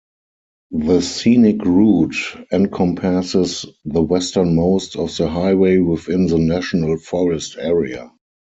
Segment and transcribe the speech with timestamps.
[0.71, 2.15] The scenic route
[2.51, 8.11] encompasses the westernmost of the highway within the national forest area.